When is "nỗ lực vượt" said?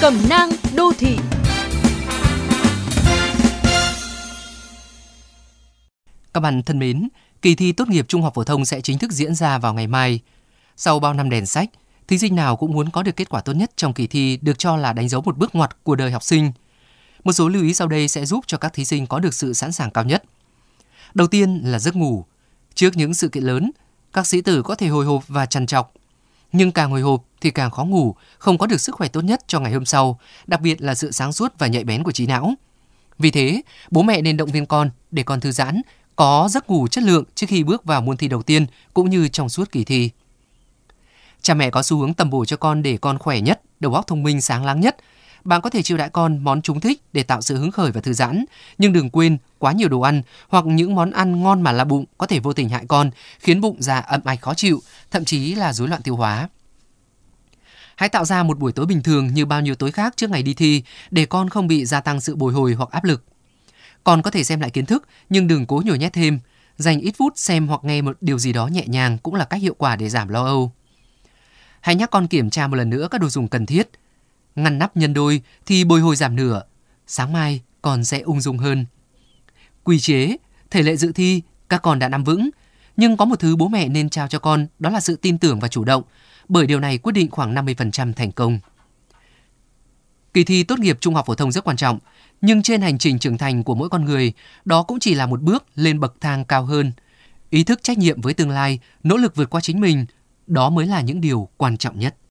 99.02-99.50